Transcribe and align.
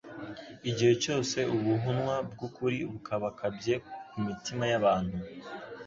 Igihe 0.69 0.93
cyose 1.03 1.37
ubuhunwa 1.55 2.15
bw'ukuri 2.29 2.79
bukabakabye 2.91 3.73
ku 4.09 4.17
mitima 4.27 4.63
y'abantu, 4.71 5.17